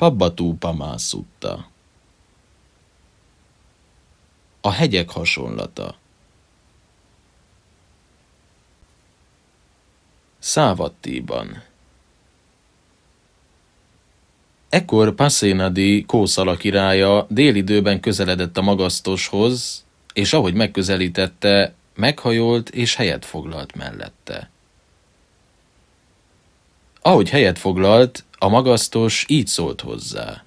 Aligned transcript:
Pabbatúpa 0.00 0.72
mászutta. 0.72 1.66
A 4.60 4.70
hegyek 4.70 5.10
hasonlata 5.10 5.96
Szávattiban 10.38 11.62
Ekkor 14.68 15.14
Passénadi 15.14 16.04
Kószala 16.04 16.56
királya 16.56 17.26
délidőben 17.28 18.00
közeledett 18.00 18.56
a 18.56 18.62
magasztoshoz, 18.62 19.84
és 20.12 20.32
ahogy 20.32 20.54
megközelítette, 20.54 21.74
meghajolt 21.94 22.68
és 22.68 22.94
helyet 22.94 23.24
foglalt 23.24 23.74
mellette. 23.74 24.50
Ahogy 27.02 27.28
helyet 27.30 27.58
foglalt, 27.58 28.24
a 28.42 28.48
magasztos 28.48 29.24
így 29.28 29.46
szólt 29.46 29.80
hozzá. 29.80 30.44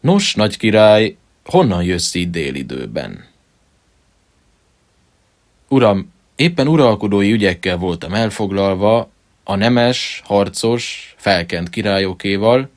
Nos, 0.00 0.34
nagy 0.34 0.56
király, 0.56 1.16
honnan 1.44 1.82
jössz 1.82 2.14
így 2.14 2.30
délidőben? 2.30 3.24
Uram, 5.68 6.12
éppen 6.36 6.68
uralkodói 6.68 7.32
ügyekkel 7.32 7.76
voltam 7.76 8.14
elfoglalva, 8.14 9.10
a 9.44 9.54
nemes, 9.54 10.22
harcos, 10.24 11.14
felkent 11.16 11.70
királyokéval, 11.70 12.68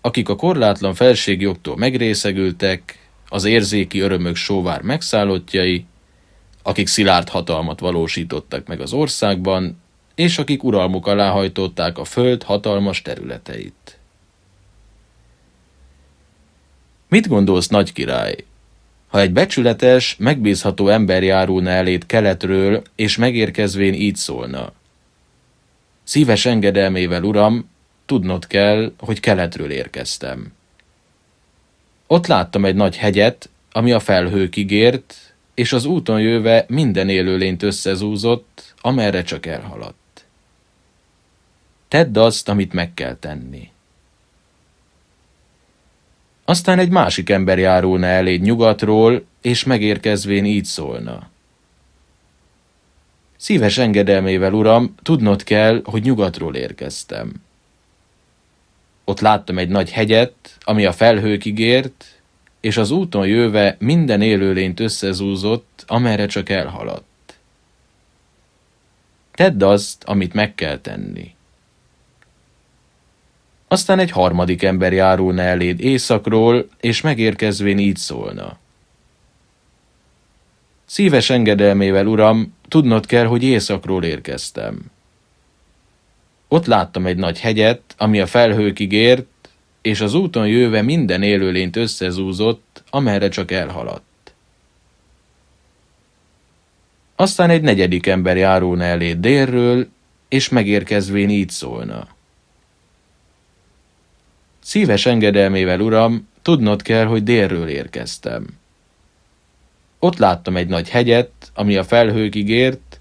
akik 0.00 0.28
a 0.28 0.36
korlátlan 0.36 0.94
felségjogtól 0.94 1.76
megrészegültek, 1.76 3.08
az 3.28 3.44
érzéki 3.44 4.00
örömök 4.00 4.36
sóvár 4.36 4.82
megszállottjai, 4.82 5.86
akik 6.62 6.86
szilárd 6.86 7.28
hatalmat 7.28 7.80
valósítottak 7.80 8.66
meg 8.66 8.80
az 8.80 8.92
országban, 8.92 9.82
és 10.14 10.38
akik 10.38 10.64
uralmuk 10.64 11.06
alá 11.06 11.30
hajtották 11.30 11.98
a 11.98 12.04
föld 12.04 12.42
hatalmas 12.42 13.02
területeit. 13.02 13.98
Mit 17.08 17.28
gondolsz, 17.28 17.68
nagy 17.68 17.92
király? 17.92 18.36
Ha 19.08 19.20
egy 19.20 19.32
becsületes, 19.32 20.16
megbízható 20.18 20.88
ember 20.88 21.22
járulna 21.22 21.70
elét 21.70 22.06
keletről, 22.06 22.82
és 22.94 23.16
megérkezvén 23.16 23.94
így 23.94 24.16
szólna. 24.16 24.72
Szíves 26.04 26.46
engedelmével, 26.46 27.22
uram, 27.22 27.70
tudnod 28.06 28.46
kell, 28.46 28.92
hogy 28.98 29.20
keletről 29.20 29.70
érkeztem. 29.70 30.52
Ott 32.06 32.26
láttam 32.26 32.64
egy 32.64 32.74
nagy 32.74 32.96
hegyet, 32.96 33.48
ami 33.72 33.92
a 33.92 34.00
felhőkig 34.00 34.70
ért, 34.70 35.34
és 35.54 35.72
az 35.72 35.84
úton 35.84 36.20
jöve 36.20 36.64
minden 36.68 37.08
élőlényt 37.08 37.62
összezúzott, 37.62 38.74
amerre 38.80 39.22
csak 39.22 39.46
elhaladt. 39.46 40.03
Tedd 41.94 42.18
azt, 42.18 42.48
amit 42.48 42.72
meg 42.72 42.94
kell 42.94 43.16
tenni. 43.16 43.70
Aztán 46.44 46.78
egy 46.78 46.90
másik 46.90 47.30
ember 47.30 47.58
járulna 47.58 48.06
eléd 48.06 48.42
nyugatról, 48.42 49.24
és 49.42 49.64
megérkezvén 49.64 50.44
így 50.44 50.64
szólna. 50.64 51.28
Szíves 53.36 53.78
engedelmével, 53.78 54.52
uram, 54.52 54.94
tudnod 55.02 55.42
kell, 55.42 55.80
hogy 55.84 56.02
nyugatról 56.02 56.54
érkeztem. 56.54 57.32
Ott 59.04 59.20
láttam 59.20 59.58
egy 59.58 59.68
nagy 59.68 59.90
hegyet, 59.90 60.56
ami 60.60 60.84
a 60.84 60.92
felhőkig 60.92 61.58
ért, 61.58 62.22
és 62.60 62.76
az 62.76 62.90
úton 62.90 63.26
jöve 63.26 63.76
minden 63.78 64.20
élőlényt 64.20 64.80
összezúzott, 64.80 65.84
amerre 65.86 66.26
csak 66.26 66.48
elhaladt. 66.48 67.38
Tedd 69.34 69.64
azt, 69.64 70.04
amit 70.04 70.32
meg 70.32 70.54
kell 70.54 70.78
tenni. 70.78 71.34
Aztán 73.74 73.98
egy 73.98 74.10
harmadik 74.10 74.62
ember 74.62 74.92
járulna 74.92 75.42
eléd 75.42 75.80
északról, 75.80 76.68
és 76.80 77.00
megérkezvén 77.00 77.78
így 77.78 77.96
szólna. 77.96 78.58
Szíves 80.84 81.30
engedelmével, 81.30 82.06
uram, 82.06 82.54
tudnod 82.68 83.06
kell, 83.06 83.24
hogy 83.24 83.42
északról 83.42 84.04
érkeztem. 84.04 84.80
Ott 86.48 86.66
láttam 86.66 87.06
egy 87.06 87.16
nagy 87.16 87.40
hegyet, 87.40 87.82
ami 87.96 88.20
a 88.20 88.26
felhőkig 88.26 88.92
ért, 88.92 89.26
és 89.82 90.00
az 90.00 90.14
úton 90.14 90.48
jöve 90.48 90.82
minden 90.82 91.22
élőlényt 91.22 91.76
összezúzott, 91.76 92.82
amerre 92.90 93.28
csak 93.28 93.50
elhaladt. 93.50 94.34
Aztán 97.16 97.50
egy 97.50 97.62
negyedik 97.62 98.06
ember 98.06 98.36
járulna 98.36 98.84
eléd 98.84 99.20
délről, 99.20 99.88
és 100.28 100.48
megérkezvén 100.48 101.30
így 101.30 101.50
szólna. 101.50 102.13
Szíves 104.64 105.06
engedelmével, 105.06 105.80
uram, 105.80 106.28
tudnod 106.42 106.82
kell, 106.82 107.04
hogy 107.04 107.22
délről 107.22 107.68
érkeztem. 107.68 108.46
Ott 109.98 110.18
láttam 110.18 110.56
egy 110.56 110.66
nagy 110.66 110.88
hegyet, 110.88 111.30
ami 111.54 111.76
a 111.76 111.84
felhőkig 111.84 112.48
ért, 112.48 113.00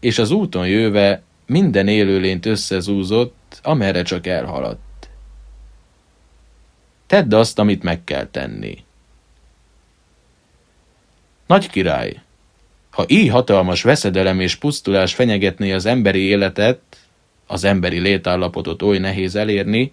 és 0.00 0.18
az 0.18 0.30
úton 0.30 0.68
jöve 0.68 1.22
minden 1.46 1.88
élőlényt 1.88 2.46
összezúzott, 2.46 3.60
amerre 3.62 4.02
csak 4.02 4.26
elhaladt. 4.26 5.08
Tedd 7.06 7.34
azt, 7.34 7.58
amit 7.58 7.82
meg 7.82 8.04
kell 8.04 8.26
tenni. 8.26 8.84
Nagy 11.46 11.70
király, 11.70 12.22
ha 12.90 13.04
így 13.08 13.28
hatalmas 13.28 13.82
veszedelem 13.82 14.40
és 14.40 14.56
pusztulás 14.56 15.14
fenyegetné 15.14 15.72
az 15.72 15.86
emberi 15.86 16.20
életet, 16.20 16.80
az 17.46 17.64
emberi 17.64 17.98
létállapotot 17.98 18.82
oly 18.82 18.98
nehéz 18.98 19.36
elérni, 19.36 19.92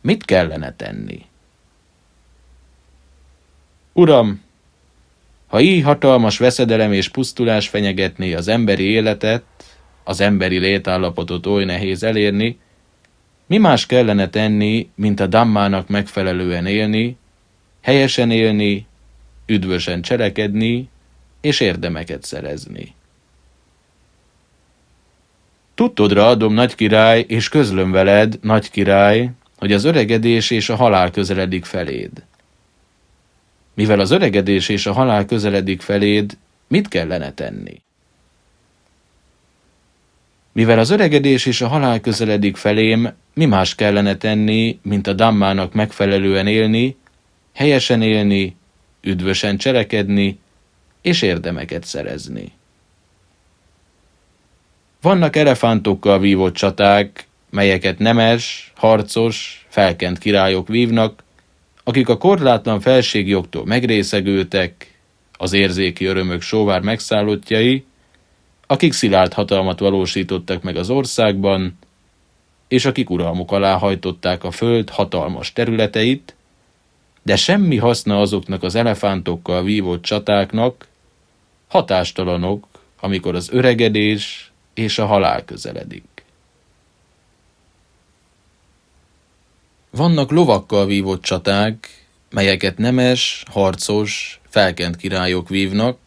Mit 0.00 0.24
kellene 0.24 0.74
tenni? 0.76 1.26
Uram, 3.92 4.42
ha 5.46 5.60
így 5.60 5.82
hatalmas 5.82 6.38
veszedelem 6.38 6.92
és 6.92 7.08
pusztulás 7.08 7.68
fenyegetné 7.68 8.32
az 8.32 8.48
emberi 8.48 8.84
életet, 8.84 9.44
az 10.04 10.20
emberi 10.20 10.58
létállapotot 10.58 11.46
oly 11.46 11.64
nehéz 11.64 12.02
elérni, 12.02 12.58
mi 13.46 13.58
más 13.58 13.86
kellene 13.86 14.28
tenni, 14.28 14.90
mint 14.94 15.20
a 15.20 15.26
dammának 15.26 15.88
megfelelően 15.88 16.66
élni, 16.66 17.16
helyesen 17.82 18.30
élni, 18.30 18.86
üdvösen 19.46 20.02
cselekedni 20.02 20.88
és 21.40 21.60
érdemeket 21.60 22.24
szerezni. 22.24 22.94
Tudtodra 25.74 26.28
adom, 26.28 26.54
nagy 26.54 26.74
király, 26.74 27.24
és 27.28 27.48
közlöm 27.48 27.90
veled, 27.90 28.38
nagy 28.42 28.70
király, 28.70 29.30
hogy 29.58 29.72
az 29.72 29.84
öregedés 29.84 30.50
és 30.50 30.68
a 30.68 30.76
halál 30.76 31.10
közeledik 31.10 31.64
feléd. 31.64 32.10
Mivel 33.74 34.00
az 34.00 34.10
öregedés 34.10 34.68
és 34.68 34.86
a 34.86 34.92
halál 34.92 35.24
közeledik 35.24 35.80
feléd, 35.80 36.36
mit 36.66 36.88
kellene 36.88 37.32
tenni? 37.32 37.82
Mivel 40.52 40.78
az 40.78 40.90
öregedés 40.90 41.46
és 41.46 41.60
a 41.60 41.68
halál 41.68 42.00
közeledik 42.00 42.56
felém, 42.56 43.12
mi 43.34 43.44
más 43.44 43.74
kellene 43.74 44.16
tenni, 44.16 44.78
mint 44.82 45.06
a 45.06 45.12
dammának 45.12 45.72
megfelelően 45.72 46.46
élni, 46.46 46.96
helyesen 47.54 48.02
élni, 48.02 48.56
üdvösen 49.00 49.56
cselekedni 49.56 50.38
és 51.02 51.22
érdemeket 51.22 51.84
szerezni. 51.84 52.52
Vannak 55.00 55.36
elefántokkal 55.36 56.18
vívott 56.18 56.54
csaták, 56.54 57.27
melyeket 57.50 57.98
nemes, 57.98 58.72
harcos, 58.76 59.66
felkent 59.68 60.18
királyok 60.18 60.68
vívnak, 60.68 61.22
akik 61.84 62.08
a 62.08 62.18
korlátlan 62.18 62.80
felségjogtól 62.80 63.64
megrészegültek, 63.64 64.98
az 65.32 65.52
érzéki 65.52 66.04
örömök 66.04 66.40
sóvár 66.40 66.80
megszállottjai, 66.80 67.84
akik 68.66 68.92
szilárd 68.92 69.32
hatalmat 69.32 69.78
valósítottak 69.78 70.62
meg 70.62 70.76
az 70.76 70.90
országban, 70.90 71.78
és 72.68 72.84
akik 72.84 73.10
uralmuk 73.10 73.52
alá 73.52 73.78
hajtották 73.78 74.44
a 74.44 74.50
föld 74.50 74.90
hatalmas 74.90 75.52
területeit, 75.52 76.34
de 77.22 77.36
semmi 77.36 77.76
haszna 77.76 78.20
azoknak 78.20 78.62
az 78.62 78.74
elefántokkal 78.74 79.62
vívott 79.62 80.02
csatáknak, 80.02 80.88
hatástalanok, 81.68 82.66
amikor 83.00 83.34
az 83.34 83.50
öregedés 83.52 84.52
és 84.74 84.98
a 84.98 85.06
halál 85.06 85.44
közeledik. 85.44 86.17
Vannak 89.98 90.30
lovakkal 90.30 90.86
vívott 90.86 91.22
csaták, 91.22 92.06
melyeket 92.30 92.78
nemes, 92.78 93.42
harcos, 93.50 94.40
felkent 94.48 94.96
királyok 94.96 95.48
vívnak, 95.48 95.98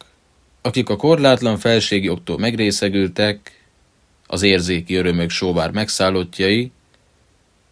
akik 0.62 0.88
a 0.88 0.96
korlátlan 0.96 1.58
felségjogtól 1.58 2.38
megrészegültek, 2.38 3.66
az 4.26 4.42
érzéki 4.42 4.94
örömök 4.94 5.30
sóvár 5.30 5.70
megszállottjai, 5.70 6.70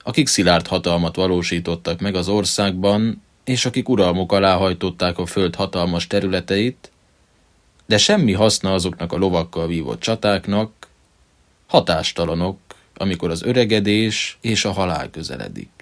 akik 0.02 0.26
szilárd 0.26 0.66
hatalmat 0.66 1.16
valósítottak 1.16 2.00
meg 2.00 2.14
az 2.14 2.28
országban, 2.28 3.22
és 3.44 3.64
akik 3.64 3.88
uralmuk 3.88 4.32
alá 4.32 4.56
hajtották 4.56 5.18
a 5.18 5.26
föld 5.26 5.54
hatalmas 5.54 6.06
területeit, 6.06 6.90
de 7.86 7.98
semmi 7.98 8.32
haszna 8.32 8.72
azoknak 8.72 9.12
a 9.12 9.18
lovakkal 9.18 9.66
vívott 9.66 10.00
csatáknak, 10.00 10.72
hatástalanok, 11.66 12.58
amikor 12.94 13.30
az 13.30 13.42
öregedés 13.42 14.38
és 14.40 14.64
a 14.64 14.72
halál 14.72 15.10
közeledik. 15.10 15.79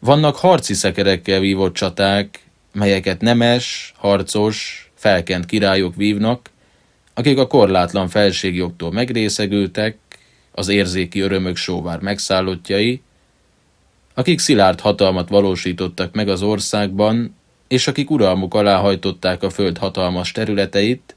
Vannak 0.00 0.36
harci 0.36 0.74
szekerekkel 0.74 1.40
vívott 1.40 1.74
csaták, 1.74 2.44
melyeket 2.72 3.20
nemes, 3.20 3.92
harcos, 3.96 4.90
felkent 4.94 5.46
királyok 5.46 5.94
vívnak, 5.96 6.50
akik 7.14 7.38
a 7.38 7.46
korlátlan 7.46 8.08
felségjogtól 8.08 8.92
megrészegültek, 8.92 9.98
az 10.52 10.68
érzéki 10.68 11.20
örömök 11.20 11.56
sóvár 11.56 12.00
megszállottjai, 12.00 13.02
akik 14.14 14.38
szilárd 14.38 14.80
hatalmat 14.80 15.28
valósítottak 15.28 16.14
meg 16.14 16.28
az 16.28 16.42
országban, 16.42 17.36
és 17.68 17.86
akik 17.86 18.10
uralmuk 18.10 18.54
alá 18.54 18.76
hajtották 18.76 19.42
a 19.42 19.50
föld 19.50 19.78
hatalmas 19.78 20.32
területeit, 20.32 21.16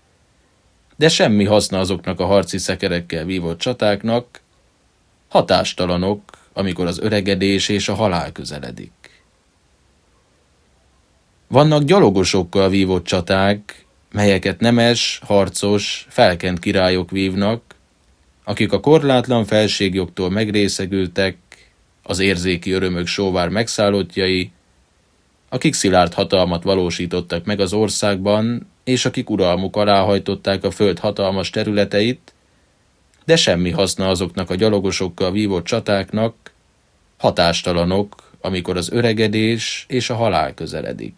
de 0.95 1.09
semmi 1.09 1.43
haszna 1.43 1.79
azoknak 1.79 2.19
a 2.19 2.25
harci 2.25 2.57
szekerekkel 2.57 3.25
vívott 3.25 3.59
csatáknak, 3.59 4.41
hatástalanok, 5.27 6.21
amikor 6.53 6.87
az 6.87 6.99
öregedés 6.99 7.69
és 7.69 7.89
a 7.89 7.93
halál 7.93 8.31
közeledik. 8.31 8.91
Vannak 11.47 11.83
gyalogosokkal 11.83 12.69
vívott 12.69 13.05
csaták, 13.05 13.85
melyeket 14.11 14.59
nemes, 14.59 15.19
harcos, 15.25 16.05
felkent 16.09 16.59
királyok 16.59 17.11
vívnak, 17.11 17.61
akik 18.43 18.71
a 18.71 18.79
korlátlan 18.79 19.45
felségjogtól 19.45 20.29
megrészegültek, 20.29 21.37
az 22.03 22.19
érzéki 22.19 22.71
örömök 22.71 23.07
sóvár 23.07 23.49
megszállottjai, 23.49 24.51
akik 25.49 25.73
szilárd 25.73 26.13
hatalmat 26.13 26.63
valósítottak 26.63 27.45
meg 27.45 27.59
az 27.59 27.73
országban, 27.73 28.67
és 28.83 29.05
akik 29.05 29.29
uralmuk 29.29 29.75
alá 29.75 30.01
hajtották 30.01 30.63
a 30.63 30.71
föld 30.71 30.99
hatalmas 30.99 31.49
területeit, 31.49 32.32
de 33.25 33.35
semmi 33.35 33.69
haszna 33.69 34.09
azoknak 34.09 34.49
a 34.49 34.55
gyalogosokkal 34.55 35.31
vívott 35.31 35.65
csatáknak, 35.65 36.51
hatástalanok, 37.17 38.31
amikor 38.41 38.77
az 38.77 38.91
öregedés 38.91 39.85
és 39.87 40.09
a 40.09 40.15
halál 40.15 40.53
közeledik. 40.53 41.13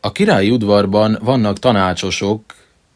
A 0.00 0.12
királyi 0.12 0.50
udvarban 0.50 1.18
vannak 1.22 1.58
tanácsosok, 1.58 2.54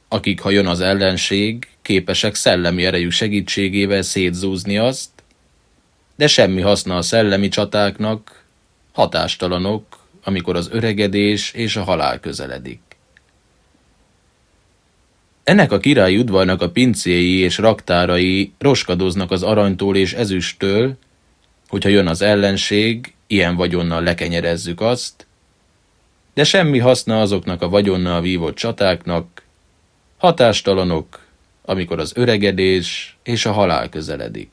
akik, 0.09 0.41
ha 0.41 0.51
jön 0.51 0.67
az 0.67 0.81
ellenség, 0.81 1.69
képesek 1.83 2.35
szellemi 2.35 2.85
erejük 2.85 3.11
segítségével 3.11 4.03
szétzúzni 4.03 4.79
azt, 4.79 5.11
de 6.17 6.27
semmi 6.27 6.61
haszna 6.61 6.97
a 6.97 7.03
szellemi 7.03 7.49
csatáknak, 7.49 8.45
hatástalanok, 8.93 9.99
amikor 10.25 10.57
az 10.57 10.69
öregedés 10.73 11.53
és 11.53 11.77
a 11.77 11.83
halál 11.83 12.21
közeledik. 12.21 12.90
Ennek 15.51 15.73
a 15.73 15.79
királyi 15.79 16.19
udvarnak 16.19 16.63
a 16.63 16.71
pincéi 16.71 17.39
és 17.39 17.59
raktárai 17.59 18.53
roskadoznak 18.59 19.31
az 19.31 19.43
aranytól 19.43 19.97
és 19.97 20.13
ezüsttől, 20.13 20.97
hogyha 21.69 21.89
jön 21.89 22.07
az 22.07 22.23
ellenség, 22.23 23.15
ilyen 23.27 23.57
vagyonnal 23.57 24.03
lekenyerezzük 24.03 24.81
azt, 24.81 25.27
de 26.35 26.45
semmi 26.45 26.79
haszna 26.79 27.21
azoknak 27.21 27.63
a 27.63 27.69
vagyonnal 27.69 28.21
vívott 28.21 28.55
csatáknak, 28.55 29.43
hatástalanok, 30.19 31.21
amikor 31.65 31.99
az 31.99 32.13
öregedés 32.15 33.17
és 33.23 33.47
a 33.47 33.53
halál 33.53 33.89
közeledik. 33.89 34.51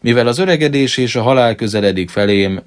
Mivel 0.00 0.26
az 0.26 0.38
öregedés 0.38 0.96
és 0.96 1.16
a 1.16 1.22
halál 1.22 1.54
közeledik 1.54 2.10
felém, 2.10 2.60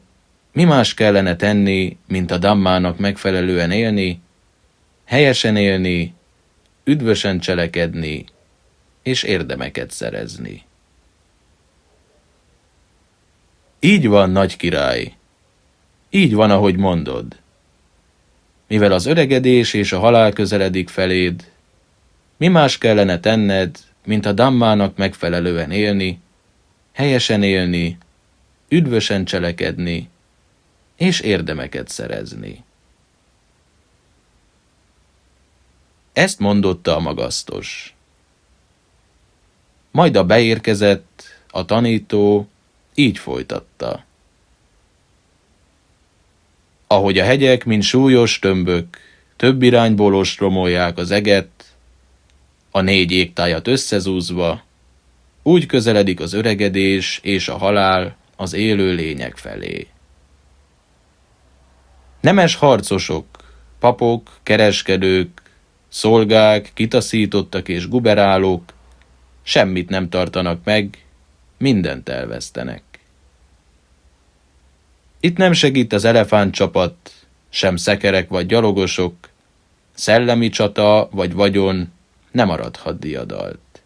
mi 0.51 0.63
más 0.63 0.93
kellene 0.93 1.35
tenni, 1.35 1.97
mint 2.07 2.31
a 2.31 2.37
dammának 2.37 2.97
megfelelően 2.97 3.71
élni, 3.71 4.21
helyesen 5.05 5.55
élni, 5.55 6.13
üdvösen 6.83 7.39
cselekedni 7.39 8.25
és 9.03 9.23
érdemeket 9.23 9.91
szerezni. 9.91 10.63
Így 13.79 14.07
van, 14.07 14.29
nagy 14.29 14.57
király. 14.57 15.13
Így 16.09 16.33
van, 16.33 16.51
ahogy 16.51 16.75
mondod. 16.75 17.25
Mivel 18.67 18.91
az 18.91 19.05
öregedés 19.05 19.73
és 19.73 19.91
a 19.91 19.99
halál 19.99 20.33
közeledik 20.33 20.89
feléd, 20.89 21.51
mi 22.37 22.47
más 22.47 22.77
kellene 22.77 23.19
tenned, 23.19 23.77
mint 24.05 24.25
a 24.25 24.31
dammának 24.31 24.97
megfelelően 24.97 25.71
élni, 25.71 26.19
helyesen 26.91 27.43
élni, 27.43 27.97
üdvösen 28.69 29.25
cselekedni, 29.25 30.09
és 30.95 31.19
érdemeket 31.19 31.87
szerezni. 31.89 32.63
Ezt 36.13 36.39
mondotta 36.39 36.95
a 36.95 36.99
magasztos. 36.99 37.95
Majd 39.91 40.15
a 40.15 40.23
beérkezett, 40.23 41.23
a 41.49 41.65
tanító 41.65 42.47
így 42.93 43.17
folytatta. 43.17 44.05
Ahogy 46.87 47.19
a 47.19 47.23
hegyek, 47.23 47.65
mint 47.65 47.83
súlyos 47.83 48.39
tömbök, 48.39 48.97
több 49.35 49.61
irányból 49.61 50.15
ostromolják 50.15 50.97
az 50.97 51.11
eget, 51.11 51.49
a 52.71 52.81
négy 52.81 53.11
égtájat 53.11 53.67
összezúzva, 53.67 54.63
úgy 55.43 55.65
közeledik 55.65 56.19
az 56.19 56.33
öregedés 56.33 57.19
és 57.23 57.47
a 57.47 57.57
halál 57.57 58.15
az 58.35 58.53
élő 58.53 58.93
lények 58.93 59.37
felé. 59.37 59.87
Nemes 62.19 62.55
harcosok, 62.55 63.25
papok, 63.79 64.39
kereskedők, 64.43 65.42
szolgák, 65.93 66.71
kitaszítottak 66.73 67.67
és 67.67 67.87
guberálók 67.87 68.73
semmit 69.43 69.89
nem 69.89 70.09
tartanak 70.09 70.63
meg, 70.63 71.05
mindent 71.57 72.09
elvesztenek. 72.09 72.83
Itt 75.19 75.37
nem 75.37 75.53
segít 75.53 75.93
az 75.93 76.05
elefánt 76.05 76.53
csapat, 76.53 76.95
sem 77.49 77.75
szekerek 77.75 78.29
vagy 78.29 78.45
gyalogosok, 78.45 79.13
szellemi 79.93 80.49
csata 80.49 81.09
vagy 81.11 81.33
vagyon 81.33 81.91
nem 82.31 82.47
maradhat 82.47 82.99
diadalt. 82.99 83.81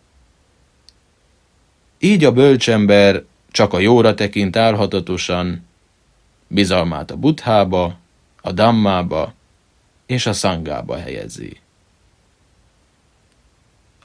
Így 2.00 2.24
a 2.24 2.32
bölcsember 2.32 3.24
csak 3.52 3.74
a 3.74 3.80
jóra 3.80 4.14
tekint 4.14 4.56
álhatatosan, 4.56 5.66
bizalmát 6.48 7.12
a 7.12 7.16
buthába, 7.16 7.98
a 8.42 8.52
dammába 8.52 9.34
és 10.06 10.26
a 10.26 10.34
szangába 10.34 10.98
helyezi. 10.98 11.60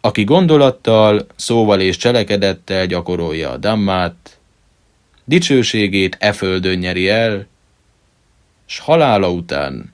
Aki 0.04 0.24
gondolattal, 0.24 1.26
szóval 1.36 1.80
és 1.80 1.96
cselekedettel 1.96 2.86
gyakorolja 2.86 3.50
a 3.50 3.56
dammát, 3.56 4.38
dicsőségét 5.24 6.16
e 6.20 6.32
földön 6.32 6.78
nyeri 6.78 7.08
el, 7.08 7.46
s 8.66 8.78
halála 8.78 9.30
után 9.30 9.92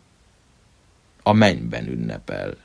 a 1.22 1.32
mennyben 1.32 1.86
ünnepel. 1.86 2.56